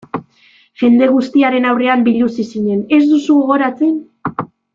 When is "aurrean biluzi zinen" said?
1.73-2.81